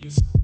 You. 0.00 0.37